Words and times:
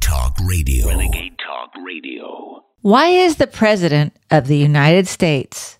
Renegade 0.00 0.08
Talk 0.08 0.36
Radio. 0.48 0.88
Renegade 0.88 1.38
Talk 1.38 1.70
Radio. 1.84 2.64
Why 2.80 3.08
is 3.08 3.36
the 3.36 3.46
President 3.46 4.16
of 4.30 4.46
the 4.46 4.56
United 4.56 5.06
States, 5.06 5.78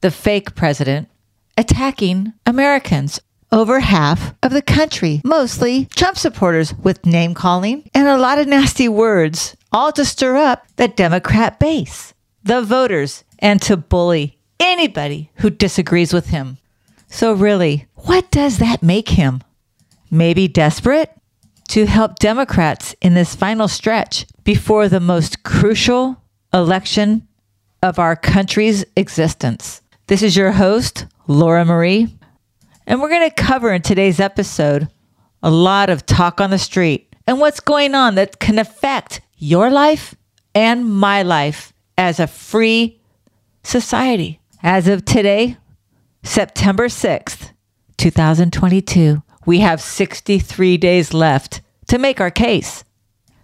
the 0.00 0.10
fake 0.10 0.54
president, 0.54 1.08
attacking 1.56 2.32
Americans? 2.44 3.20
Over 3.52 3.78
half 3.80 4.34
of 4.42 4.50
the 4.50 4.62
country, 4.62 5.20
mostly 5.24 5.84
Trump 5.96 6.16
supporters, 6.16 6.74
with 6.74 7.06
name 7.06 7.34
calling 7.34 7.88
and 7.94 8.08
a 8.08 8.18
lot 8.18 8.38
of 8.38 8.48
nasty 8.48 8.88
words, 8.88 9.56
all 9.70 9.92
to 9.92 10.04
stir 10.04 10.36
up 10.36 10.66
the 10.74 10.88
Democrat 10.88 11.60
base, 11.60 12.14
the 12.42 12.62
voters, 12.62 13.22
and 13.38 13.62
to 13.62 13.76
bully 13.76 14.38
anybody 14.58 15.30
who 15.36 15.50
disagrees 15.50 16.12
with 16.12 16.28
him. 16.28 16.58
So, 17.08 17.32
really, 17.32 17.86
what 17.94 18.30
does 18.32 18.58
that 18.58 18.82
make 18.82 19.10
him? 19.10 19.42
Maybe 20.10 20.48
desperate? 20.48 21.12
To 21.68 21.84
help 21.84 22.18
Democrats 22.18 22.94
in 23.02 23.14
this 23.14 23.34
final 23.34 23.68
stretch 23.68 24.26
before 24.44 24.88
the 24.88 25.00
most 25.00 25.42
crucial 25.42 26.22
election 26.54 27.26
of 27.82 27.98
our 27.98 28.16
country's 28.16 28.84
existence. 28.96 29.82
This 30.06 30.22
is 30.22 30.36
your 30.36 30.52
host, 30.52 31.06
Laura 31.26 31.64
Marie, 31.64 32.16
and 32.86 33.00
we're 33.00 33.10
going 33.10 33.28
to 33.28 33.34
cover 33.34 33.72
in 33.72 33.82
today's 33.82 34.20
episode 34.20 34.88
a 35.42 35.50
lot 35.50 35.90
of 35.90 36.06
talk 36.06 36.40
on 36.40 36.50
the 36.50 36.58
street 36.58 37.14
and 37.26 37.40
what's 37.40 37.60
going 37.60 37.94
on 37.94 38.14
that 38.14 38.38
can 38.38 38.58
affect 38.58 39.20
your 39.36 39.68
life 39.68 40.14
and 40.54 40.88
my 40.88 41.22
life 41.22 41.74
as 41.98 42.18
a 42.20 42.26
free 42.26 43.00
society. 43.62 44.40
As 44.62 44.88
of 44.88 45.04
today, 45.04 45.58
September 46.22 46.86
6th, 46.86 47.52
2022, 47.98 49.22
we 49.46 49.60
have 49.60 49.80
63 49.80 50.76
days 50.76 51.14
left 51.14 51.62
to 51.86 51.98
make 51.98 52.20
our 52.20 52.30
case. 52.30 52.84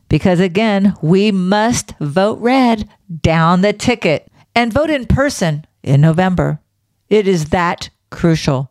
Because 0.08 0.40
again, 0.40 0.94
we 1.00 1.32
must 1.32 1.94
vote 1.98 2.38
red 2.40 2.88
down 3.22 3.62
the 3.62 3.72
ticket 3.72 4.30
and 4.54 4.72
vote 4.72 4.90
in 4.90 5.06
person 5.06 5.64
in 5.82 6.00
November. 6.00 6.60
It 7.08 7.26
is 7.26 7.46
that 7.46 7.88
crucial. 8.10 8.70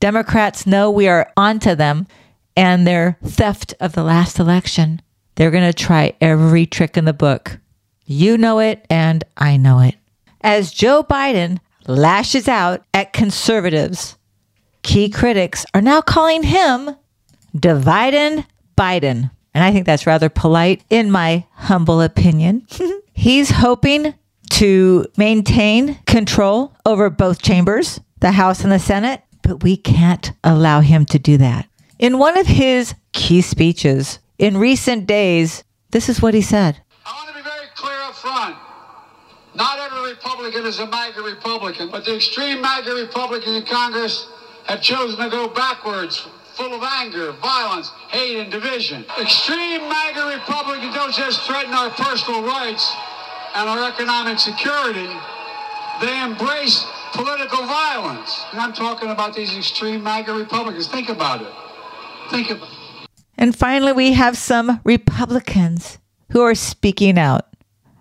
Democrats 0.00 0.66
know 0.66 0.90
we 0.90 1.06
are 1.06 1.30
onto 1.36 1.76
them 1.76 2.08
and 2.56 2.86
their 2.86 3.18
theft 3.22 3.74
of 3.78 3.92
the 3.92 4.02
last 4.02 4.40
election. 4.40 5.00
They're 5.36 5.52
going 5.52 5.70
to 5.70 5.72
try 5.72 6.16
every 6.20 6.66
trick 6.66 6.96
in 6.96 7.04
the 7.04 7.12
book. 7.12 7.58
You 8.04 8.36
know 8.36 8.58
it, 8.58 8.84
and 8.90 9.22
I 9.36 9.56
know 9.56 9.78
it. 9.78 9.94
As 10.40 10.72
Joe 10.72 11.04
Biden 11.04 11.60
lashes 11.86 12.48
out 12.48 12.84
at 12.92 13.12
conservatives, 13.12 14.16
key 14.82 15.08
critics 15.08 15.64
are 15.74 15.82
now 15.82 16.00
calling 16.00 16.42
him 16.42 16.96
Dividend 17.54 18.46
Biden. 18.76 19.30
And 19.54 19.62
I 19.62 19.72
think 19.72 19.86
that's 19.86 20.06
rather 20.06 20.28
polite, 20.28 20.82
in 20.88 21.10
my 21.10 21.46
humble 21.52 22.00
opinion. 22.00 22.66
He's 23.12 23.50
hoping 23.50 24.14
to 24.50 25.06
maintain 25.16 25.98
control 26.06 26.74
over 26.86 27.10
both 27.10 27.42
chambers, 27.42 28.00
the 28.20 28.32
House 28.32 28.62
and 28.62 28.72
the 28.72 28.78
Senate, 28.78 29.22
but 29.42 29.62
we 29.62 29.76
can't 29.76 30.32
allow 30.42 30.80
him 30.80 31.04
to 31.06 31.18
do 31.18 31.36
that. 31.38 31.68
In 31.98 32.18
one 32.18 32.38
of 32.38 32.46
his 32.46 32.94
key 33.12 33.42
speeches 33.42 34.18
in 34.38 34.56
recent 34.56 35.06
days, 35.06 35.64
this 35.90 36.08
is 36.08 36.22
what 36.22 36.34
he 36.34 36.42
said. 36.42 36.80
I 37.04 37.12
want 37.12 37.28
to 37.28 37.34
be 37.34 37.42
very 37.42 37.66
clear 37.74 38.00
up 38.02 38.14
front. 38.14 38.56
Not 39.54 39.78
every 39.78 40.10
Republican 40.10 40.64
is 40.64 40.78
a 40.78 40.86
MAGA 40.86 41.22
Republican, 41.22 41.90
but 41.90 42.04
the 42.04 42.16
extreme 42.16 42.62
MAGA 42.62 42.94
Republicans 42.94 43.56
in 43.56 43.66
Congress 43.66 44.26
have 44.66 44.80
chosen 44.80 45.18
to 45.18 45.30
go 45.30 45.48
backwards, 45.48 46.26
full 46.54 46.74
of 46.74 46.82
anger, 46.82 47.32
violence, 47.32 47.90
hate, 48.08 48.38
and 48.40 48.50
division. 48.50 49.04
Extreme 49.20 49.88
MAGA 49.88 50.38
Republicans 50.38 50.94
don't 50.94 51.14
just 51.14 51.40
threaten 51.42 51.72
our 51.72 51.90
personal 51.90 52.42
rights 52.42 52.94
and 53.54 53.68
our 53.68 53.88
economic 53.88 54.38
security, 54.38 55.08
they 56.00 56.22
embrace 56.24 56.86
political 57.12 57.66
violence. 57.66 58.44
And 58.52 58.60
I'm 58.60 58.72
talking 58.72 59.10
about 59.10 59.34
these 59.34 59.56
extreme 59.56 60.02
MAGA 60.02 60.32
Republicans. 60.32 60.88
Think 60.88 61.08
about 61.08 61.42
it. 61.42 61.52
Think 62.30 62.50
about 62.50 62.68
it. 62.68 62.78
And 63.36 63.56
finally, 63.56 63.92
we 63.92 64.12
have 64.12 64.36
some 64.36 64.80
Republicans 64.84 65.98
who 66.30 66.40
are 66.40 66.54
speaking 66.54 67.18
out. 67.18 67.46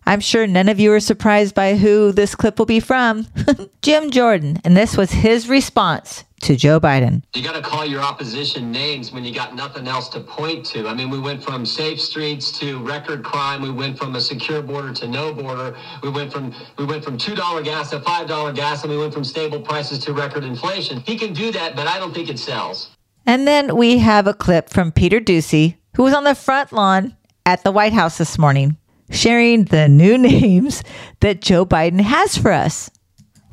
I'm 0.06 0.20
sure 0.20 0.48
none 0.48 0.68
of 0.68 0.80
you 0.80 0.92
are 0.94 1.00
surprised 1.00 1.56
by 1.56 1.76
who 1.76 2.12
this 2.12 2.36
clip 2.36 2.60
will 2.60 2.66
be 2.66 2.80
from. 2.80 3.28
Jim 3.82 4.10
Jordan. 4.10 4.60
And 4.64 4.76
this 4.76 4.98
was 4.98 5.12
his 5.12 5.48
response 5.48 6.24
to 6.42 6.56
Joe 6.56 6.80
Biden. 6.80 7.24
You 7.36 7.44
got 7.44 7.56
to 7.56 7.62
call 7.62 7.86
your 7.86 8.02
opposition 8.02 8.72
names 8.72 9.12
when 9.12 9.24
you 9.24 9.34
got 9.34 9.56
nothing 9.56 9.88
else 9.88 10.10
to 10.10 10.20
point 10.20 10.66
to. 10.68 10.88
I 10.88 10.94
mean, 10.94 11.10
we 11.10 11.20
went 11.20 11.44
from 11.44 11.66
safe 11.66 12.02
streets 12.02 12.52
to 12.60 12.84
record 12.84 13.24
crime. 13.24 13.62
We 13.62 13.72
went 13.72 13.98
from 13.98 14.16
a 14.16 14.22
secure 14.22 14.62
border 14.62 14.94
to 14.94 15.08
no 15.08 15.34
border. 15.34 15.76
We 16.02 16.10
went 16.10 16.34
from 16.34 16.54
we 16.78 16.86
went 16.86 17.04
from 17.04 17.18
two 17.18 17.36
dollar 17.36 17.62
gas 17.62 17.92
to 17.92 18.00
five 18.00 18.28
dollar 18.28 18.52
gas, 18.54 18.84
and 18.84 18.92
we 18.92 18.98
went 18.98 19.14
from 19.14 19.24
stable 19.24 19.62
prices 19.62 20.00
to 20.00 20.14
record 20.14 20.44
inflation. 20.44 21.02
He 21.02 21.18
can 21.18 21.34
do 21.34 21.52
that, 21.52 21.76
but 21.76 21.88
I 21.88 22.00
don't 22.00 22.14
think 22.14 22.30
it 22.30 22.40
sells. 22.40 22.90
And 23.26 23.48
then 23.48 23.76
we 23.76 24.00
have 24.00 24.26
a 24.26 24.34
clip 24.34 24.70
from 24.70 24.92
Peter 24.92 25.20
Doocy, 25.20 25.76
who 25.96 26.04
was 26.04 26.14
on 26.14 26.24
the 26.24 26.36
front 26.36 26.72
lawn 26.72 27.16
at 27.46 27.64
the 27.64 27.72
White 27.72 27.94
House 27.94 28.18
this 28.18 28.38
morning, 28.38 28.78
sharing 29.12 29.66
the 29.66 29.88
new 29.88 30.18
names 30.18 30.84
that 31.20 31.42
Joe 31.42 31.66
Biden 31.66 32.02
has 32.02 32.38
for 32.38 32.52
us, 32.52 32.90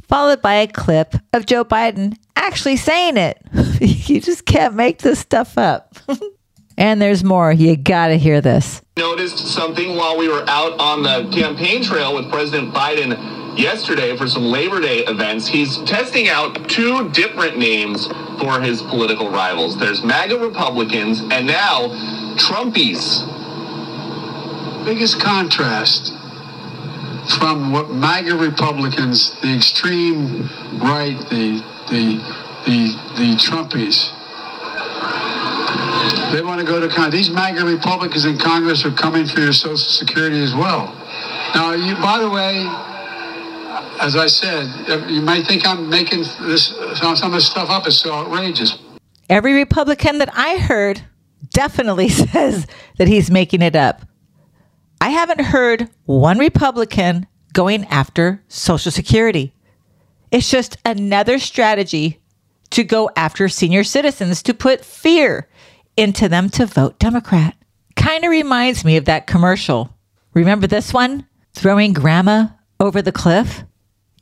followed 0.02 0.40
by 0.40 0.54
a 0.54 0.66
clip 0.66 1.14
of 1.32 1.46
Joe 1.46 1.64
Biden 1.64 2.16
actually 2.36 2.76
saying 2.76 3.16
it. 3.16 3.38
you 3.80 4.20
just 4.20 4.46
can't 4.46 4.74
make 4.74 4.98
this 4.98 5.18
stuff 5.18 5.58
up. 5.58 5.96
and 6.78 7.02
there's 7.02 7.24
more. 7.24 7.52
You 7.52 7.76
got 7.76 8.08
to 8.08 8.18
hear 8.18 8.40
this. 8.40 8.80
noticed 8.96 9.38
something 9.38 9.96
while 9.96 10.16
we 10.16 10.28
were 10.28 10.44
out 10.48 10.78
on 10.80 11.02
the 11.02 11.30
campaign 11.32 11.82
trail 11.82 12.14
with 12.14 12.30
President 12.30 12.72
Biden 12.72 13.58
yesterday 13.58 14.16
for 14.16 14.28
some 14.28 14.44
Labor 14.44 14.80
Day 14.80 15.04
events. 15.04 15.48
He's 15.48 15.78
testing 15.78 16.28
out 16.28 16.68
two 16.68 17.10
different 17.10 17.58
names 17.58 18.06
for 18.38 18.60
his 18.60 18.80
political 18.82 19.30
rivals. 19.30 19.76
There's 19.78 20.02
MAGA 20.02 20.38
Republicans 20.38 21.20
and 21.20 21.46
now 21.46 21.88
Trumpies. 22.36 23.37
Biggest 24.88 25.20
contrast 25.20 26.14
from 27.38 27.72
what 27.72 27.90
MAGA 27.90 28.34
Republicans, 28.34 29.38
the 29.42 29.54
extreme 29.54 30.48
right, 30.80 31.14
the 31.28 31.62
the 31.90 32.16
the 32.64 32.96
the 33.18 33.36
Trumpies. 33.36 34.08
They 36.32 36.40
want 36.40 36.60
to 36.60 36.66
go 36.66 36.80
to 36.80 36.88
Congress. 36.88 37.26
These 37.26 37.30
MAGA 37.30 37.66
Republicans 37.66 38.24
in 38.24 38.38
Congress 38.38 38.86
are 38.86 38.90
coming 38.90 39.26
for 39.26 39.40
your 39.40 39.52
Social 39.52 39.76
Security 39.76 40.42
as 40.42 40.54
well. 40.54 40.86
Now, 41.54 41.72
you, 41.72 41.94
by 41.96 42.20
the 42.20 42.30
way, 42.30 42.64
as 44.00 44.16
I 44.16 44.26
said, 44.26 45.10
you 45.10 45.20
might 45.20 45.46
think 45.46 45.66
I'm 45.66 45.90
making 45.90 46.20
this 46.40 46.68
some 46.94 47.12
of 47.24 47.32
this 47.32 47.46
stuff 47.46 47.68
up. 47.68 47.86
It's 47.86 47.96
so 47.96 48.14
outrageous. 48.14 48.78
Every 49.28 49.52
Republican 49.52 50.16
that 50.16 50.30
I 50.32 50.56
heard 50.56 51.02
definitely 51.50 52.08
says 52.08 52.66
that 52.96 53.06
he's 53.06 53.30
making 53.30 53.60
it 53.60 53.76
up. 53.76 54.07
I 55.00 55.10
haven't 55.10 55.40
heard 55.40 55.88
one 56.06 56.38
Republican 56.38 57.26
going 57.52 57.84
after 57.86 58.42
Social 58.48 58.90
Security. 58.90 59.54
It's 60.30 60.50
just 60.50 60.76
another 60.84 61.38
strategy 61.38 62.20
to 62.70 62.84
go 62.84 63.10
after 63.16 63.48
senior 63.48 63.84
citizens 63.84 64.42
to 64.42 64.54
put 64.54 64.84
fear 64.84 65.48
into 65.96 66.28
them 66.28 66.48
to 66.50 66.66
vote 66.66 66.98
Democrat. 66.98 67.56
Kind 67.96 68.24
of 68.24 68.30
reminds 68.30 68.84
me 68.84 68.96
of 68.96 69.06
that 69.06 69.26
commercial. 69.26 69.94
Remember 70.34 70.66
this 70.66 70.92
one? 70.92 71.26
Throwing 71.54 71.92
grandma 71.92 72.48
over 72.78 73.00
the 73.00 73.12
cliff? 73.12 73.64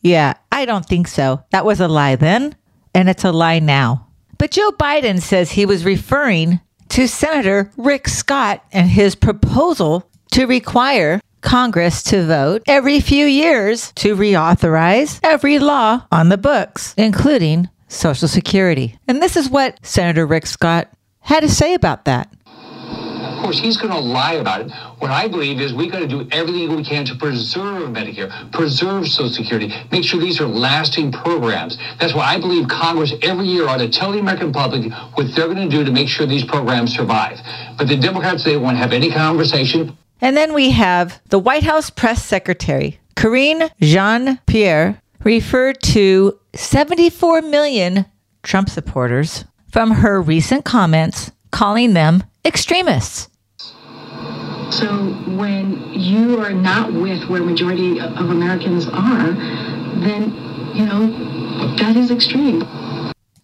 Yeah, 0.03 0.35
I 0.53 0.65
don't 0.65 0.87
think 0.87 1.09
so. 1.09 1.43
That 1.51 1.65
was 1.65 1.81
a 1.81 1.89
lie 1.89 2.17
then, 2.17 2.55
and 2.95 3.09
it's 3.09 3.25
a 3.25 3.33
lie 3.33 3.59
now. 3.59 4.07
But 4.39 4.53
Joe 4.53 4.71
Biden 4.71 5.21
says 5.21 5.51
he 5.51 5.67
was 5.67 5.85
referring 5.85 6.61
to 6.91 7.09
Senator 7.09 7.73
Rick 7.77 8.09
Scott 8.09 8.63
and 8.73 8.89
his 8.89 9.15
proposal 9.15 10.09
to 10.37 10.45
require 10.45 11.19
Congress 11.41 12.03
to 12.03 12.27
vote 12.27 12.63
every 12.67 13.01
few 13.01 13.25
years 13.25 13.91
to 13.93 14.15
reauthorize 14.15 15.19
every 15.23 15.59
law 15.59 16.03
on 16.13 16.29
the 16.29 16.37
books, 16.37 16.93
including 16.99 17.71
Social 17.89 18.29
Security. 18.29 18.99
And 19.09 19.23
this 19.23 19.35
is 19.35 19.49
what 19.49 19.79
Senator 19.81 20.27
Rick 20.27 20.47
Scott 20.47 20.93
had 21.21 21.41
to 21.41 21.49
say 21.49 21.73
about 21.73 22.05
that. 22.05 22.31
Of 22.45 23.43
course, 23.43 23.59
he's 23.59 23.79
going 23.79 23.95
to 23.95 23.99
lie 23.99 24.35
about 24.35 24.61
it. 24.61 24.71
What 24.99 25.11
I 25.11 25.27
believe 25.27 25.59
is 25.59 25.73
we 25.73 25.89
got 25.89 26.01
to 26.01 26.07
do 26.07 26.29
everything 26.31 26.77
we 26.77 26.85
can 26.85 27.07
to 27.07 27.15
preserve 27.15 27.89
Medicare, 27.89 28.53
preserve 28.53 29.09
Social 29.09 29.31
Security, 29.31 29.73
make 29.91 30.05
sure 30.05 30.21
these 30.21 30.39
are 30.39 30.47
lasting 30.47 31.13
programs. 31.13 31.79
That's 31.99 32.13
why 32.13 32.35
I 32.35 32.39
believe 32.39 32.69
Congress 32.69 33.15
every 33.23 33.47
year 33.47 33.69
ought 33.69 33.79
to 33.79 33.89
tell 33.89 34.13
the 34.13 34.19
American 34.19 34.53
public 34.53 34.93
what 35.15 35.35
they're 35.35 35.47
going 35.47 35.67
to 35.67 35.75
do 35.75 35.83
to 35.83 35.91
make 35.91 36.09
sure 36.09 36.27
these 36.27 36.45
programs 36.45 36.95
survive. 36.95 37.39
But 37.79 37.89
the 37.89 37.97
Democrats, 37.97 38.45
they 38.45 38.59
won't 38.59 38.77
have 38.77 38.93
any 38.93 39.11
conversation. 39.11 39.97
And 40.21 40.37
then 40.37 40.55
we 40.55 40.71
have 40.71 41.21
the 41.29 41.39
White 41.39 41.63
House 41.63 41.91
press 41.91 42.25
secretary, 42.25 43.01
Karine 43.17 43.71
Jean 43.81 44.39
Pierre, 44.47 45.01
referred 45.25 45.83
to 45.83 46.39
74 46.55 47.43
million 47.43 48.07
Trump 48.43 48.71
supporters 48.71 49.45
from 49.71 49.91
her 49.91 50.21
recent 50.21 50.65
comments, 50.65 51.33
calling 51.51 51.95
them 51.95 52.23
extremists. 52.45 53.29
So 54.71 54.87
when 55.37 55.93
you 55.93 56.41
are 56.41 56.53
not 56.53 56.93
with 56.93 57.29
where 57.29 57.43
majority 57.43 58.01
of 58.01 58.31
Americans 58.31 58.87
are, 58.89 59.33
then, 59.33 60.33
you 60.75 60.87
know, 60.87 61.77
that 61.77 61.97
is 61.97 62.11
extreme. 62.11 62.63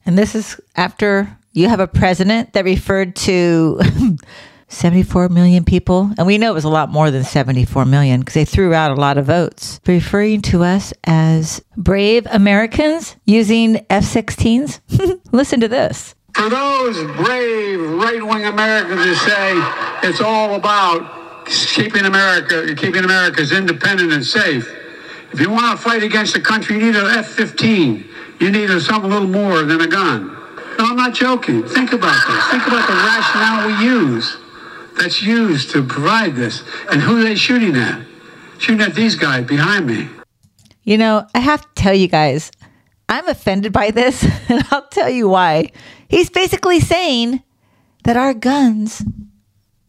And 0.05 0.19
this 0.19 0.35
is 0.35 0.61
after 0.77 1.39
you 1.53 1.69
have 1.69 1.81
a 1.81 1.87
president 1.87 2.55
that 2.55 2.65
referred 2.65 3.15
to 3.17 3.81
74 4.73 5.29
million 5.29 5.65
people. 5.65 6.11
And 6.17 6.27
we 6.27 6.39
know 6.39 6.51
it 6.51 6.55
was 6.55 6.65
a 6.65 6.71
lot 6.71 6.89
more 6.89 7.11
than 7.11 7.25
74 7.25 7.85
million 7.85 8.21
because 8.21 8.35
they 8.35 8.45
threw 8.45 8.75
out 8.75 8.91
a 8.91 8.95
lot 8.95 9.19
of 9.19 9.27
votes, 9.27 9.81
referring 9.87 10.43
to 10.43 10.65
us 10.65 10.93
as 11.05 11.63
brave 11.77 12.27
Americans 12.31 13.17
using 13.25 13.85
F 13.91 14.05
16s. 14.05 14.81
Listen 15.33 15.61
to 15.61 15.69
this. 15.69 16.15
For 16.35 16.49
those 16.49 16.97
brave 17.17 17.81
right 17.81 18.23
wing 18.23 18.47
Americans 18.47 19.05
who 19.05 19.15
say 19.15 19.53
it's 20.03 20.21
all 20.21 20.55
about 20.55 21.47
keeping 21.47 22.07
America, 22.07 22.75
keeping 22.75 23.05
America's 23.05 23.53
independent 23.53 24.13
and 24.13 24.25
safe, 24.25 24.67
if 25.33 25.41
you 25.41 25.51
want 25.51 25.77
to 25.77 25.83
fight 25.83 26.03
against 26.03 26.35
the 26.35 26.41
country, 26.41 26.77
you 26.77 26.83
need 26.87 26.97
an 26.97 27.07
F 27.07 27.27
15. 27.27 28.09
You 28.41 28.51
need 28.51 28.69
something 28.81 29.11
a 29.11 29.15
little 29.15 29.29
more 29.29 29.63
than 29.63 29.81
a 29.81 29.87
gun. 29.87 30.29
No, 30.79 30.87
I'm 30.87 30.97
not 30.97 31.15
joking. 31.15 31.63
Think 31.63 31.93
about 31.93 32.27
this. 32.27 32.47
Think 32.51 32.67
about 32.67 32.89
the 32.89 32.95
rationale 32.95 33.67
we 33.69 33.85
use 33.85 34.37
that's 34.99 35.23
used 35.23 35.71
to 35.71 35.83
provide 35.83 36.35
this 36.35 36.63
and 36.91 37.01
who 37.01 37.23
they 37.23 37.35
shooting 37.35 37.77
at. 37.77 38.05
Shooting 38.59 38.81
at 38.81 38.95
these 38.95 39.17
guys 39.17 39.47
behind 39.47 39.87
me. 39.87 40.09
You 40.85 40.99
know, 40.99 41.27
I 41.35 41.41
have 41.41 41.63
to 41.63 41.69
tell 41.75 41.95
you 41.95 42.09
guys, 42.09 42.51
I'm 43.09 43.29
offended 43.29 43.73
by 43.73 43.91
this, 43.91 44.25
and 44.49 44.65
I'll 44.71 44.89
tell 44.89 45.11
you 45.11 45.29
why. 45.29 45.71
He's 46.09 46.31
basically 46.31 46.81
saying 46.81 47.43
that 48.05 48.17
our 48.17 48.35
guns, 48.35 49.03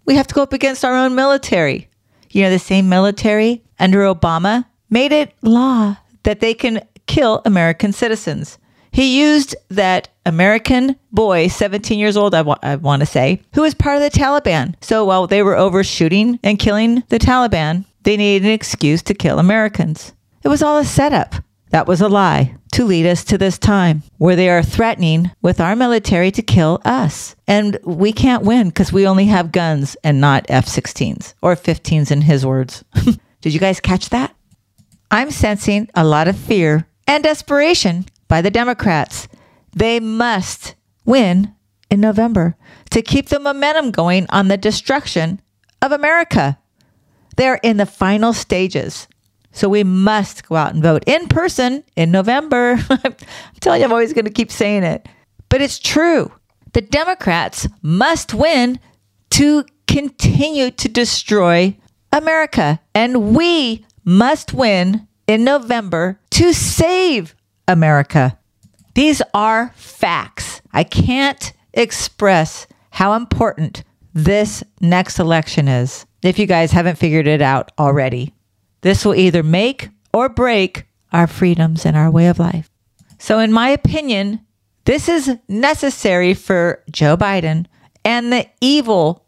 we 0.06 0.16
have 0.16 0.28
to 0.28 0.36
go 0.36 0.44
up 0.44 0.54
against 0.54 0.86
our 0.86 0.96
own 0.96 1.16
military. 1.16 1.90
You 2.32 2.44
know, 2.44 2.50
the 2.50 2.60
same 2.60 2.90
military 2.90 3.64
under 3.80 4.00
Obama 4.00 4.66
made 4.90 5.12
it 5.12 5.34
law 5.42 5.98
that 6.24 6.40
they 6.40 6.54
can 6.54 6.82
kill 7.06 7.42
American 7.46 7.92
citizens. 7.92 8.58
He 8.94 9.20
used 9.20 9.56
that 9.70 10.10
American 10.24 10.96
boy, 11.12 11.48
17 11.48 11.98
years 11.98 12.16
old, 12.16 12.36
I, 12.36 12.44
wa- 12.44 12.60
I 12.62 12.76
want 12.76 13.00
to 13.00 13.08
say, 13.08 13.42
who 13.56 13.62
was 13.62 13.74
part 13.74 13.98
of 13.98 14.04
the 14.04 14.18
Taliban. 14.18 14.76
So 14.82 15.04
while 15.04 15.26
they 15.26 15.42
were 15.42 15.58
overshooting 15.58 16.40
and 16.44 16.60
killing 16.60 17.04
the 17.10 17.18
Taliban, 17.18 17.86
they 18.04 18.16
needed 18.18 18.46
an 18.46 18.54
excuse 18.54 19.02
to 19.04 19.16
kill 19.16 19.40
Americans. 19.40 20.14
It 20.44 20.48
was 20.48 20.62
all 20.62 20.78
a 20.78 20.86
setup. 20.86 21.36
That 21.72 21.88
was 21.88 22.02
a 22.02 22.08
lie 22.08 22.56
to 22.74 22.86
lead 22.86 23.08
us 23.08 23.24
to 23.24 23.38
this 23.38 23.58
time 23.58 24.04
where 24.20 24.36
they 24.36 24.48
are 24.48 24.62
threatening 24.62 25.32
with 25.42 25.60
our 25.60 25.76
military 25.76 26.30
to 26.30 26.44
kill 26.44 26.80
us. 26.86 27.36
And 27.48 27.80
we 27.84 28.14
can't 28.14 28.44
win 28.44 28.68
because 28.70 28.94
we 28.94 29.08
only 29.08 29.26
have 29.26 29.52
guns 29.52 29.98
and 30.04 30.22
not 30.22 30.46
F 30.50 30.68
16s 30.68 31.34
or 31.42 31.56
15s 31.56 32.12
in 32.12 32.22
his 32.22 32.46
words. 32.46 32.86
Did 33.42 33.56
you 33.56 33.60
guys 33.60 33.80
catch 33.80 34.10
that? 34.10 34.36
I'm 35.10 35.32
sensing 35.32 35.90
a 35.96 36.06
lot 36.06 36.28
of 36.28 36.38
fear 36.38 36.86
and 37.08 37.24
desperation 37.24 38.06
by 38.34 38.42
the 38.42 38.50
Democrats. 38.50 39.28
They 39.76 40.00
must 40.00 40.74
win 41.06 41.54
in 41.92 42.02
November 42.02 42.56
to 42.90 43.04
keep 43.04 43.30
the 43.30 43.40
momentum 43.40 43.92
going 43.92 44.26
on 44.30 44.48
the 44.48 44.58
destruction 44.58 45.40
of 45.84 45.92
America. 45.92 46.58
They're 47.38 47.60
in 47.62 47.78
the 47.78 47.86
final 47.86 48.34
stages. 48.34 49.08
So 49.52 49.70
we 49.70 49.84
must 49.84 50.50
go 50.50 50.56
out 50.56 50.74
and 50.74 50.82
vote 50.82 51.04
in 51.06 51.28
person 51.28 51.84
in 51.96 52.10
November. 52.10 52.80
I'm 52.90 53.16
telling 53.60 53.82
you, 53.82 53.86
I'm 53.86 53.92
always 53.92 54.14
going 54.14 54.26
to 54.26 54.32
keep 54.32 54.52
saying 54.52 54.82
it. 54.82 55.08
But 55.50 55.62
it's 55.62 55.78
true. 55.78 56.32
The 56.72 56.82
Democrats 56.82 57.68
must 57.84 58.34
win 58.34 58.80
to 59.30 59.64
continue 59.86 60.72
to 60.72 60.90
destroy 60.90 61.78
America. 62.12 62.80
And 62.96 63.36
we 63.36 63.86
must 64.04 64.54
win 64.54 65.08
in 65.28 65.44
November 65.44 66.20
to 66.32 66.52
save 66.52 67.36
America. 67.68 68.38
These 68.94 69.22
are 69.34 69.72
facts. 69.76 70.62
I 70.72 70.84
can't 70.84 71.54
express 71.74 72.68
how 72.92 73.14
important 73.14 73.84
this 74.14 74.64
next 74.80 75.20
election 75.20 75.68
is 75.68 76.06
if 76.22 76.38
you 76.38 76.46
guys 76.46 76.72
haven't 76.72 76.98
figured 76.98 77.28
it 77.28 77.42
out 77.42 77.72
already. 77.80 78.34
This 78.82 79.04
will 79.06 79.16
either 79.16 79.44
make 79.44 79.90
or 80.14 80.30
break 80.30 80.86
our 81.12 81.28
freedoms 81.28 81.86
and 81.86 81.98
our 81.98 82.12
way 82.12 82.28
of 82.28 82.40
life. 82.40 82.70
So, 83.18 83.40
in 83.40 83.52
my 83.52 83.70
opinion, 83.70 84.46
this 84.86 85.08
is 85.08 85.38
necessary 85.48 86.34
for 86.34 86.84
Joe 86.92 87.16
Biden 87.16 87.66
and 88.04 88.32
the 88.32 88.48
evil 88.60 89.26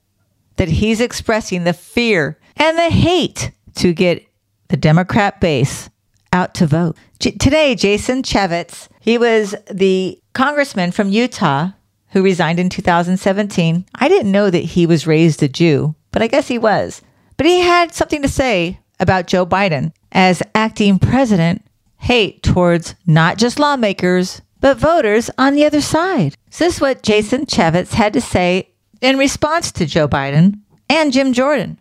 that 0.57 0.67
he's 0.67 1.01
expressing, 1.01 1.63
the 1.63 1.73
fear 1.73 2.37
and 2.57 2.77
the 2.77 2.89
hate 2.89 3.51
to 3.75 3.93
get 3.93 4.25
the 4.67 4.77
Democrat 4.77 5.39
base 5.39 5.89
out 6.35 6.53
to 6.55 6.67
vote. 6.67 6.97
J- 7.19 7.31
today, 7.31 7.73
Jason 7.73 8.21
Chaffetz, 8.21 8.89
he 8.99 9.17
was 9.17 9.55
the 9.71 10.19
congressman 10.33 10.91
from 10.91 11.09
Utah 11.09 11.69
who 12.09 12.21
resigned 12.21 12.59
in 12.59 12.69
2017. 12.69 13.85
I 13.95 14.07
didn't 14.07 14.31
know 14.31 14.49
that 14.49 14.59
he 14.59 14.85
was 14.85 15.07
raised 15.07 15.41
a 15.41 15.47
Jew, 15.47 15.95
but 16.11 16.21
I 16.21 16.27
guess 16.27 16.47
he 16.47 16.57
was. 16.57 17.01
But 17.37 17.47
he 17.47 17.61
had 17.61 17.93
something 17.93 18.21
to 18.21 18.27
say 18.27 18.79
about 18.99 19.27
Joe 19.27 19.45
Biden 19.45 19.93
as 20.11 20.43
acting 20.53 20.99
president, 20.99 21.65
hate 21.97 22.43
towards 22.43 22.95
not 23.05 23.37
just 23.37 23.59
lawmakers, 23.59 24.41
but 24.59 24.77
voters 24.77 25.29
on 25.37 25.55
the 25.55 25.65
other 25.65 25.81
side. 25.81 26.35
So 26.49 26.65
this 26.65 26.75
is 26.75 26.81
what 26.81 27.03
Jason 27.03 27.45
Chaffetz 27.45 27.93
had 27.93 28.13
to 28.13 28.21
say 28.21 28.69
in 29.01 29.17
response 29.17 29.71
to 29.73 29.85
Joe 29.85 30.07
Biden 30.07 30.59
and 30.89 31.11
Jim 31.11 31.33
Jordan. 31.33 31.79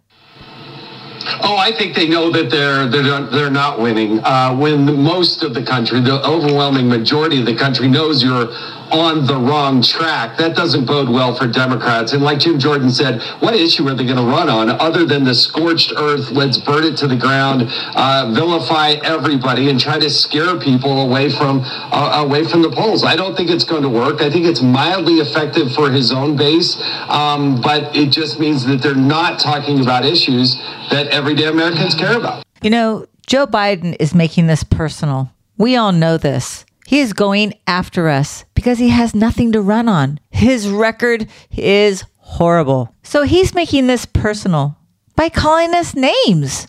Oh, 1.43 1.57
I 1.57 1.73
think 1.73 1.95
they 1.95 2.09
know 2.09 2.31
that 2.31 2.51
they're 2.51 2.87
they're 2.87 3.21
they're 3.25 3.51
not 3.51 3.81
winning. 3.81 4.21
Uh, 4.25 4.55
when 4.55 5.03
most 5.03 5.43
of 5.43 5.55
the 5.55 5.63
country, 5.63 6.01
the 6.01 6.23
overwhelming 6.27 6.89
majority 6.89 7.41
of 7.41 7.47
the 7.47 7.55
country, 7.55 7.89
knows 7.89 8.23
you're 8.23 8.49
on 8.93 9.27
the 9.27 9.37
wrong 9.37 9.83
track, 9.83 10.37
that 10.39 10.57
doesn't 10.57 10.85
bode 10.85 11.09
well 11.09 11.35
for 11.35 11.47
Democrats. 11.47 12.13
And 12.13 12.23
like 12.23 12.39
Jim 12.39 12.59
Jordan 12.59 12.91
said, 12.91 13.23
what 13.41 13.55
issue 13.55 13.89
are 13.89 13.95
they 13.95 14.05
going 14.05 14.17
to 14.17 14.23
run 14.23 14.49
on 14.49 14.71
other 14.71 15.05
than 15.05 15.25
the 15.25 15.35
scorched 15.35 15.93
earth? 15.97 16.31
Let's 16.31 16.59
burn 16.59 16.85
it 16.85 16.97
to 16.99 17.07
the 17.07 17.17
ground, 17.17 17.69
uh, 17.95 18.31
vilify 18.35 18.97
everybody, 19.03 19.71
and 19.71 19.81
try 19.81 19.99
to 19.99 20.11
scare 20.11 20.59
people 20.59 21.03
away 21.03 21.31
from 21.31 21.63
uh, 21.65 22.23
away 22.25 22.45
from 22.45 22.63
the 22.63 22.71
polls. 22.71 23.05
I 23.05 23.17
don't 23.17 23.37
think 23.37 23.51
it's 23.51 23.65
going 23.65 23.83
to 23.83 23.89
work. 23.89 24.21
I 24.21 24.31
think 24.31 24.47
it's 24.47 24.63
mildly 24.63 25.15
effective 25.15 25.73
for 25.73 25.91
his 25.91 26.13
own 26.13 26.37
base, 26.37 26.77
um, 27.09 27.61
but 27.61 27.95
it 27.95 28.11
just 28.11 28.39
means 28.39 28.65
that 28.67 28.83
they're 28.83 28.95
not 28.95 29.39
talking 29.39 29.81
about 29.81 30.05
issues 30.05 30.57
that 30.91 31.09
everyday 31.09 31.47
Americans 31.47 31.95
care 31.95 32.17
about. 32.17 32.45
You 32.63 32.71
know, 32.71 33.07
Joe 33.27 33.47
Biden 33.47 33.97
is 33.99 34.15
making 34.15 34.47
this 34.47 34.65
personal. 34.65 35.31
We 35.57 35.77
all 35.77 35.93
know 35.93 36.17
this. 36.17 36.65
He 36.87 37.01
is 37.01 37.13
going 37.13 37.55
after 37.67 38.09
us 38.09 38.45
because 38.65 38.79
he 38.79 38.89
has 38.89 39.15
nothing 39.15 39.53
to 39.53 39.61
run 39.61 39.91
on. 39.91 40.19
His 40.31 40.71
record 40.71 41.29
is 41.55 42.03
horrible. 42.17 42.95
So 43.03 43.25
he's 43.25 43.55
making 43.55 43.89
this 43.89 44.07
personal 44.07 44.79
by 45.15 45.29
calling 45.29 45.75
us 45.75 45.95
names. 45.95 46.67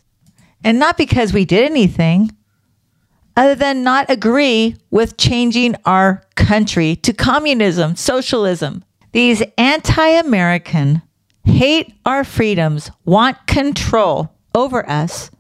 And 0.62 0.78
not 0.78 0.98
because 0.98 1.32
we 1.32 1.46
did 1.46 1.64
anything 1.64 2.36
other 3.38 3.56
than 3.56 3.82
not 3.82 4.10
agree 4.10 4.75
with 4.92 5.16
changing 5.16 5.75
our 5.86 6.22
country 6.36 6.98
to 6.98 7.14
communism, 7.14 7.96
socialism. 7.96 8.84
These 9.14 9.42
anti 9.58 10.10
American 10.10 11.02
hate 11.46 11.94
our 12.06 12.25
freedoms, 12.25 12.92
want 13.06 13.48
control 13.48 14.34
over 14.54 14.88
us. 14.90 15.32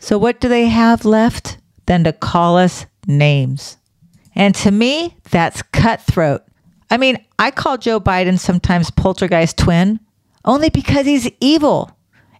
So, 0.00 0.18
what 0.18 0.40
do 0.40 0.48
they 0.48 0.66
have 0.66 1.04
left 1.04 1.58
than 1.86 2.02
to 2.02 2.12
call 2.12 2.56
us 2.56 2.86
names? 3.06 3.76
And 4.34 4.54
to 4.56 4.70
me, 4.70 5.16
that's 5.30 5.62
cutthroat. 5.62 6.42
I 6.90 6.96
mean, 6.96 7.24
I 7.38 7.50
call 7.50 7.78
Joe 7.78 8.00
Biden 8.00 8.38
sometimes 8.38 8.90
poltergeist 8.90 9.56
twin 9.56 10.00
only 10.44 10.70
because 10.70 11.06
he's 11.06 11.30
evil. 11.40 11.96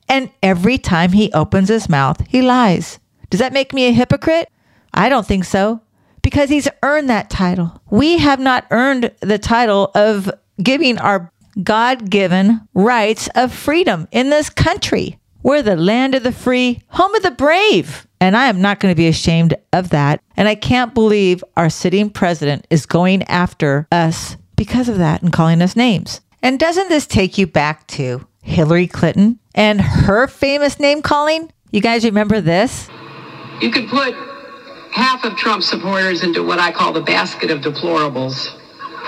And 0.08 0.30
every 0.42 0.78
time 0.78 1.12
he 1.12 1.32
opens 1.32 1.68
his 1.68 1.88
mouth, 1.88 2.22
he 2.28 2.42
lies. 2.42 2.98
Does 3.30 3.40
that 3.40 3.52
make 3.52 3.72
me 3.72 3.86
a 3.86 3.92
hypocrite? 3.92 4.50
I 4.92 5.08
don't 5.08 5.26
think 5.26 5.44
so. 5.44 5.80
Because 6.22 6.50
he's 6.50 6.68
earned 6.82 7.08
that 7.08 7.30
title. 7.30 7.80
We 7.90 8.18
have 8.18 8.38
not 8.38 8.66
earned 8.70 9.10
the 9.20 9.38
title 9.38 9.90
of 9.94 10.30
giving 10.62 10.98
our 10.98 11.32
God 11.62 12.10
given 12.10 12.60
rights 12.74 13.28
of 13.34 13.52
freedom 13.52 14.06
in 14.10 14.30
this 14.30 14.50
country. 14.50 15.18
We're 15.42 15.62
the 15.62 15.76
land 15.76 16.14
of 16.14 16.22
the 16.22 16.32
free, 16.32 16.82
home 16.88 17.14
of 17.14 17.22
the 17.22 17.32
brave. 17.32 18.06
And 18.20 18.36
I 18.36 18.46
am 18.46 18.60
not 18.60 18.78
going 18.78 18.92
to 18.92 18.96
be 18.96 19.08
ashamed 19.08 19.54
of 19.72 19.90
that. 19.90 20.22
And 20.36 20.46
I 20.46 20.54
can't 20.54 20.94
believe 20.94 21.42
our 21.56 21.68
sitting 21.68 22.10
president 22.10 22.66
is 22.70 22.86
going 22.86 23.24
after 23.24 23.88
us 23.90 24.36
because 24.54 24.88
of 24.88 24.98
that 24.98 25.22
and 25.22 25.32
calling 25.32 25.60
us 25.60 25.74
names. 25.74 26.20
And 26.42 26.60
doesn't 26.60 26.88
this 26.88 27.06
take 27.06 27.38
you 27.38 27.48
back 27.48 27.86
to 27.88 28.26
Hillary 28.42 28.86
Clinton 28.86 29.40
and 29.54 29.80
her 29.80 30.28
famous 30.28 30.78
name 30.78 31.02
calling? 31.02 31.52
You 31.72 31.80
guys 31.80 32.04
remember 32.04 32.40
this? 32.40 32.88
You 33.60 33.70
could 33.70 33.88
put 33.88 34.14
half 34.92 35.24
of 35.24 35.36
Trump 35.36 35.64
supporters 35.64 36.22
into 36.22 36.44
what 36.44 36.60
I 36.60 36.70
call 36.70 36.92
the 36.92 37.00
basket 37.00 37.50
of 37.50 37.60
deplorables. 37.60 38.46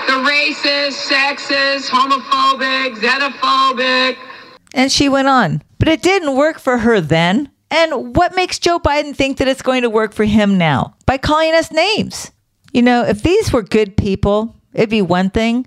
The 0.06 0.14
racist, 0.14 1.08
sexist, 1.08 1.88
homophobic, 1.88 2.96
xenophobic. 2.96 4.16
And 4.72 4.90
she 4.90 5.08
went 5.08 5.28
on. 5.28 5.62
But 5.84 5.92
it 5.92 6.00
didn't 6.00 6.34
work 6.34 6.58
for 6.58 6.78
her 6.78 6.98
then. 6.98 7.50
And 7.70 8.16
what 8.16 8.34
makes 8.34 8.58
Joe 8.58 8.78
Biden 8.78 9.14
think 9.14 9.36
that 9.36 9.48
it's 9.48 9.60
going 9.60 9.82
to 9.82 9.90
work 9.90 10.14
for 10.14 10.24
him 10.24 10.56
now? 10.56 10.94
By 11.04 11.18
calling 11.18 11.52
us 11.52 11.70
names. 11.70 12.32
You 12.72 12.80
know, 12.80 13.04
if 13.04 13.22
these 13.22 13.52
were 13.52 13.60
good 13.60 13.94
people, 13.94 14.56
it'd 14.72 14.88
be 14.88 15.02
one 15.02 15.28
thing. 15.28 15.66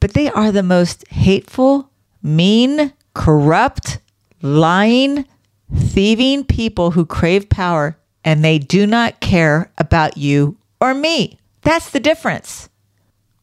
But 0.00 0.14
they 0.14 0.28
are 0.28 0.50
the 0.50 0.64
most 0.64 1.06
hateful, 1.06 1.88
mean, 2.20 2.92
corrupt, 3.14 4.00
lying, 4.42 5.24
thieving 5.72 6.42
people 6.42 6.90
who 6.90 7.06
crave 7.06 7.48
power 7.48 7.96
and 8.24 8.44
they 8.44 8.58
do 8.58 8.88
not 8.88 9.20
care 9.20 9.70
about 9.78 10.16
you 10.16 10.56
or 10.80 10.94
me. 10.94 11.38
That's 11.62 11.90
the 11.90 12.00
difference. 12.00 12.68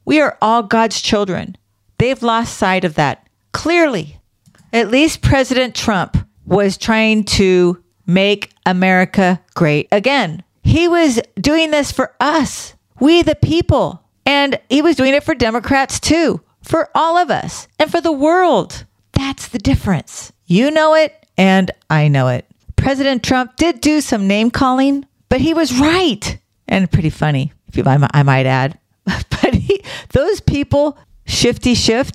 We 0.03 0.19
are 0.19 0.37
all 0.41 0.61
God's 0.61 1.01
children. 1.01 1.55
They've 1.99 2.21
lost 2.21 2.57
sight 2.57 2.83
of 2.83 2.95
that 2.95 3.25
clearly. 3.53 4.19
At 4.73 4.89
least 4.89 5.21
President 5.21 5.75
Trump 5.75 6.17
was 6.45 6.77
trying 6.77 7.23
to 7.23 7.81
make 8.05 8.51
America 8.65 9.41
great 9.53 9.87
again. 9.91 10.43
He 10.63 10.87
was 10.87 11.19
doing 11.39 11.71
this 11.71 11.91
for 11.91 12.13
us, 12.19 12.73
we 12.99 13.21
the 13.21 13.35
people. 13.35 14.01
And 14.25 14.59
he 14.69 14.81
was 14.81 14.95
doing 14.95 15.13
it 15.13 15.23
for 15.23 15.35
Democrats 15.35 15.99
too, 15.99 16.41
for 16.63 16.89
all 16.95 17.17
of 17.17 17.29
us, 17.29 17.67
and 17.79 17.91
for 17.91 18.01
the 18.01 18.11
world. 18.11 18.85
That's 19.13 19.47
the 19.47 19.59
difference. 19.59 20.31
You 20.47 20.71
know 20.71 20.95
it, 20.95 21.13
and 21.37 21.71
I 21.89 22.07
know 22.07 22.29
it. 22.29 22.45
President 22.75 23.23
Trump 23.23 23.55
did 23.55 23.81
do 23.81 24.01
some 24.01 24.27
name 24.27 24.49
calling, 24.49 25.05
but 25.29 25.41
he 25.41 25.53
was 25.53 25.79
right 25.79 26.37
and 26.67 26.91
pretty 26.91 27.09
funny, 27.11 27.53
if 27.67 27.77
you, 27.77 27.83
I 27.85 28.23
might 28.23 28.45
add. 28.45 28.79
But 29.45 29.53
he, 29.53 29.83
those 30.11 30.41
people, 30.41 30.97
Shifty 31.25 31.75
Schiff, 31.75 32.11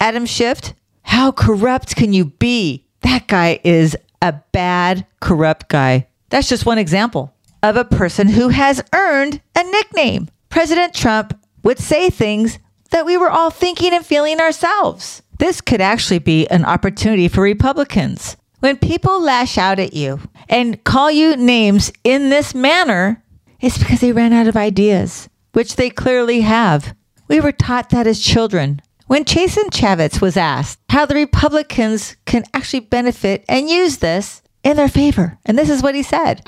Adam 0.00 0.26
Schiff, 0.26 0.74
how 1.04 1.30
corrupt 1.30 1.94
can 1.94 2.12
you 2.12 2.24
be? 2.24 2.84
That 3.02 3.28
guy 3.28 3.60
is 3.62 3.96
a 4.20 4.32
bad, 4.52 5.06
corrupt 5.20 5.68
guy. 5.68 6.08
That's 6.30 6.48
just 6.48 6.66
one 6.66 6.78
example 6.78 7.32
of 7.62 7.76
a 7.76 7.84
person 7.84 8.28
who 8.28 8.48
has 8.48 8.82
earned 8.92 9.40
a 9.54 9.62
nickname. 9.62 10.28
President 10.48 10.92
Trump 10.92 11.38
would 11.62 11.78
say 11.78 12.10
things 12.10 12.58
that 12.90 13.06
we 13.06 13.16
were 13.16 13.30
all 13.30 13.50
thinking 13.50 13.92
and 13.92 14.04
feeling 14.04 14.40
ourselves. 14.40 15.22
This 15.38 15.60
could 15.60 15.80
actually 15.80 16.18
be 16.18 16.46
an 16.48 16.64
opportunity 16.64 17.28
for 17.28 17.40
Republicans. 17.42 18.36
When 18.60 18.76
people 18.76 19.20
lash 19.20 19.58
out 19.58 19.78
at 19.78 19.92
you 19.92 20.20
and 20.48 20.82
call 20.84 21.10
you 21.10 21.36
names 21.36 21.92
in 22.02 22.30
this 22.30 22.54
manner, 22.54 23.22
it's 23.60 23.78
because 23.78 24.00
they 24.00 24.12
ran 24.12 24.32
out 24.32 24.46
of 24.46 24.56
ideas, 24.56 25.28
which 25.52 25.76
they 25.76 25.90
clearly 25.90 26.42
have. 26.42 26.94
We 27.28 27.40
were 27.40 27.52
taught 27.52 27.90
that 27.90 28.06
as 28.06 28.20
children. 28.20 28.80
When 29.06 29.26
Jason 29.26 29.64
Chaffetz 29.64 30.22
was 30.22 30.34
asked 30.34 30.80
how 30.88 31.04
the 31.04 31.14
Republicans 31.14 32.16
can 32.24 32.44
actually 32.54 32.80
benefit 32.80 33.44
and 33.50 33.68
use 33.68 33.98
this 33.98 34.42
in 34.62 34.78
their 34.78 34.88
favor, 34.88 35.38
and 35.44 35.58
this 35.58 35.68
is 35.68 35.82
what 35.82 35.94
he 35.94 36.02
said. 36.02 36.40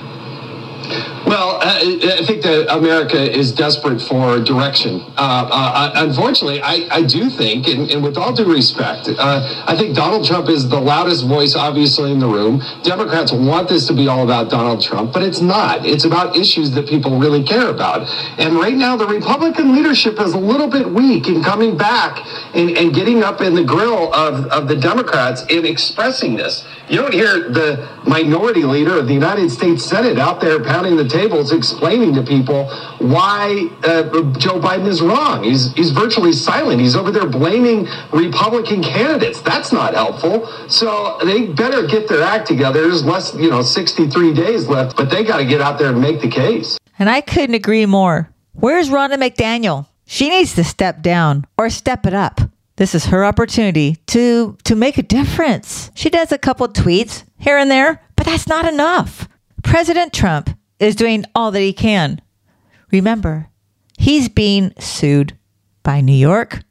Well, 1.27 1.57
uh, 1.57 1.81
I 1.83 2.25
think 2.25 2.43
that 2.43 2.73
America 2.73 3.19
is 3.19 3.51
desperate 3.51 4.01
for 4.01 4.39
direction. 4.39 5.01
Uh, 5.17 5.51
uh, 5.51 5.93
unfortunately, 5.97 6.63
I, 6.63 6.87
I, 6.89 7.03
do 7.03 7.29
think, 7.29 7.67
and, 7.67 7.91
and, 7.91 8.01
with 8.05 8.17
all 8.17 8.33
due 8.33 8.45
respect, 8.45 9.09
uh, 9.09 9.65
I 9.67 9.77
think 9.77 9.97
Donald 9.97 10.25
Trump 10.25 10.49
is 10.49 10.69
the 10.69 10.79
loudest 10.79 11.27
voice, 11.27 11.57
obviously, 11.57 12.13
in 12.13 12.21
the 12.21 12.29
room. 12.29 12.63
Democrats 12.85 13.33
want 13.33 13.69
this 13.69 13.89
to 13.89 13.93
be 13.93 14.07
all 14.07 14.23
about 14.23 14.51
Donald 14.51 14.81
Trump, 14.81 15.13
but 15.13 15.25
it's 15.25 15.41
not. 15.41 15.85
It's 15.85 16.05
about 16.05 16.37
issues 16.37 16.71
that 16.73 16.87
people 16.87 17.19
really 17.19 17.43
care 17.43 17.71
about. 17.71 18.09
And 18.39 18.55
right 18.55 18.77
now, 18.77 18.97
the 18.97 19.09
Republican 19.09 19.75
leadership 19.75 20.21
is 20.21 20.33
a 20.33 20.39
little 20.39 20.69
bit 20.69 20.89
weak 20.89 21.27
in 21.27 21.43
coming 21.43 21.77
back 21.77 22.25
and, 22.55 22.71
and 22.79 22.95
getting 22.95 23.25
up 23.25 23.41
in 23.41 23.57
the 23.57 23.65
grill 23.65 24.15
of, 24.15 24.47
of 24.47 24.69
the 24.69 24.77
Democrats 24.77 25.45
in 25.47 25.67
expressing 25.67 26.37
this. 26.37 26.65
You 26.89 26.99
don't 26.99 27.13
hear 27.13 27.51
the 27.51 27.89
minority 28.07 28.63
leader 28.63 28.97
of 28.97 29.09
the 29.09 29.15
United 29.15 29.51
States 29.51 29.85
Senate 29.85 30.21
out 30.21 30.41
there 30.41 30.63
pounding 30.63 30.97
the 30.97 31.16
tables 31.17 31.53
explaining 31.53 32.15
to 32.15 32.23
people 32.23 32.69
why 32.99 33.69
uh, 33.85 34.03
Joe 34.39 34.61
Biden 34.61 34.87
is 34.87 35.01
wrong. 35.01 35.45
He's, 35.45 35.73
he's 35.73 35.91
virtually 35.91 36.33
silent. 36.33 36.81
He's 36.81 36.97
over 36.97 37.11
there 37.11 37.27
blaming 37.27 37.89
Republican 38.13 38.83
candidates. 38.83 39.41
That's 39.41 39.73
not 39.73 39.95
helpful. 39.95 40.47
So 40.69 41.19
they 41.25 41.47
better 41.47 41.87
get 41.87 42.09
their 42.09 42.23
act 42.23 42.47
together. 42.47 42.83
There's 42.83 43.05
less, 43.05 43.35
you 43.35 43.51
know, 43.51 43.63
63 43.63 44.35
days 44.35 44.69
left, 44.69 44.97
but 44.97 45.11
they 45.11 45.25
got 45.25 45.39
to 45.39 45.45
get 45.45 45.61
out 45.61 45.79
there 45.79 45.91
and 45.91 46.01
make 46.01 46.21
the 46.21 46.29
case. 46.29 46.79
And 46.99 47.09
I 47.09 47.21
couldn't 47.21 47.55
agree 47.55 47.87
more. 47.87 48.31
Where's 48.53 48.89
Ronna 48.89 49.17
McDaniel? 49.17 49.87
She 50.07 50.29
needs 50.29 50.55
to 50.55 50.65
step 50.65 51.03
down 51.03 51.47
or 51.59 51.69
step 51.69 52.07
it 52.07 52.15
up. 52.15 52.41
This 52.77 52.95
is 52.95 53.07
her 53.07 53.25
opportunity 53.25 53.97
to 54.09 54.57
to 54.65 54.77
make 54.77 54.99
a 54.99 55.03
difference. 55.03 55.91
She 55.95 56.11
does 56.11 56.31
a 56.31 56.39
couple 56.39 56.69
tweets 56.69 57.25
here 57.39 57.57
and 57.57 57.71
there, 57.71 58.03
but 58.17 58.27
that's 58.27 58.47
not 58.47 58.67
enough. 58.67 59.29
President 59.63 60.13
Trump 60.13 60.51
is 60.79 60.97
doing 60.97 61.25
all 61.35 61.51
that 61.51 61.61
he 61.61 61.73
can. 61.73 62.21
Remember, 62.91 63.49
he's 63.99 64.29
being 64.29 64.73
sued 64.79 65.37
by 65.83 66.01
New 66.01 66.13
York, 66.13 66.63